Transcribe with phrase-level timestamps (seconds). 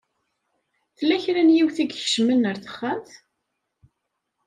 [0.97, 3.11] Tella kra n yiwet i ikecmen ar texxamt.